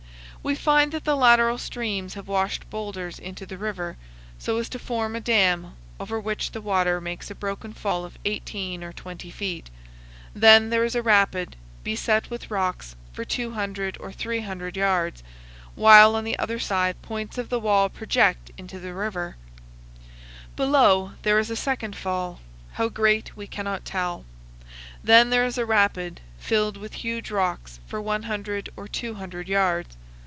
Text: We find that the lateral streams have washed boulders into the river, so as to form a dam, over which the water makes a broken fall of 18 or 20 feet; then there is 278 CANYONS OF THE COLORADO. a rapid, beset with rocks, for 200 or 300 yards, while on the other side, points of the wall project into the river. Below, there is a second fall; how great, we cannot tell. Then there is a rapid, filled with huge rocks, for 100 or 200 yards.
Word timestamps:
We 0.43 0.55
find 0.55 0.91
that 0.93 1.03
the 1.03 1.15
lateral 1.15 1.59
streams 1.59 2.15
have 2.15 2.27
washed 2.27 2.67
boulders 2.71 3.19
into 3.19 3.45
the 3.45 3.59
river, 3.59 3.95
so 4.39 4.57
as 4.57 4.69
to 4.69 4.79
form 4.79 5.15
a 5.15 5.19
dam, 5.19 5.75
over 5.99 6.19
which 6.19 6.49
the 6.51 6.61
water 6.61 6.99
makes 6.99 7.29
a 7.29 7.35
broken 7.35 7.73
fall 7.73 8.03
of 8.05 8.17
18 8.25 8.83
or 8.83 8.91
20 8.91 9.29
feet; 9.29 9.69
then 10.33 10.71
there 10.71 10.83
is 10.83 10.93
278 10.93 11.55
CANYONS 11.83 12.01
OF 12.01 12.07
THE 12.07 12.15
COLORADO. 12.17 12.17
a 12.17 12.17
rapid, 12.17 12.25
beset 12.25 12.29
with 12.31 12.49
rocks, 12.49 12.95
for 13.13 13.23
200 13.23 13.97
or 13.99 14.11
300 14.11 14.77
yards, 14.77 15.23
while 15.75 16.15
on 16.15 16.23
the 16.23 16.39
other 16.39 16.57
side, 16.57 16.99
points 17.03 17.37
of 17.37 17.49
the 17.49 17.59
wall 17.59 17.87
project 17.87 18.49
into 18.57 18.79
the 18.79 18.95
river. 18.95 19.35
Below, 20.55 21.11
there 21.21 21.37
is 21.37 21.51
a 21.51 21.55
second 21.55 21.95
fall; 21.95 22.39
how 22.73 22.89
great, 22.89 23.37
we 23.37 23.45
cannot 23.45 23.85
tell. 23.85 24.25
Then 25.03 25.29
there 25.29 25.45
is 25.45 25.59
a 25.59 25.67
rapid, 25.67 26.19
filled 26.39 26.77
with 26.77 26.93
huge 26.95 27.29
rocks, 27.29 27.79
for 27.85 28.01
100 28.01 28.69
or 28.75 28.87
200 28.87 29.47
yards. 29.47 29.97